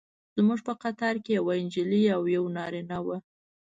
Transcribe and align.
زموږ 0.35 0.59
په 0.67 0.73
قطار 0.83 1.15
کې 1.23 1.31
یوه 1.39 1.53
نجلۍ 1.65 2.03
او 2.15 2.21
یو 2.35 2.43
نارینه 2.57 2.97
و. 3.05 3.07